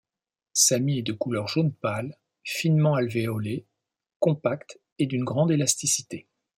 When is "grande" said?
5.23-5.51